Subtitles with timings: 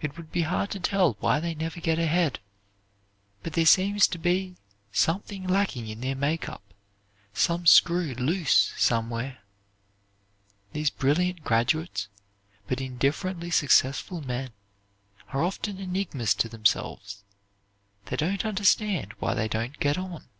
[0.00, 2.40] It would be hard to tell why they never get ahead,
[3.42, 4.56] but there seems to be
[4.92, 6.62] something lacking in their make up,
[7.34, 9.42] some screw loose somewhere.
[10.72, 12.08] These brilliant graduates,
[12.66, 14.52] but indifferently successful men,
[15.34, 17.22] are often enigmas to themselves.
[18.06, 20.30] They don't understand why they don't get on.